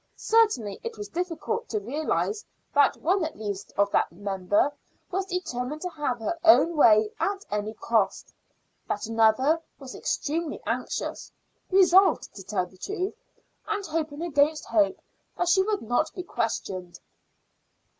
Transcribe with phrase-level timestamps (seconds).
[0.15, 4.71] Certainly it was difficult to realize that one at least of that number
[5.11, 8.33] was determined to have her own way at any cost;
[8.87, 11.31] that another was extremely anxious,
[11.69, 13.13] resolved to tell the truth,
[13.67, 14.99] and hoping against hope
[15.37, 16.99] that she would not be questioned.